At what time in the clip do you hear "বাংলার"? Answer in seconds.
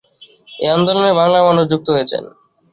1.19-1.47